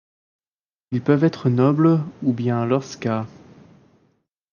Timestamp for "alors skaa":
2.59-3.27